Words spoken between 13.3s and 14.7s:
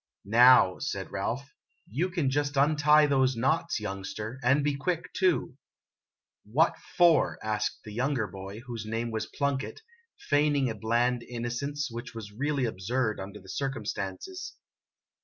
the cir cumstances.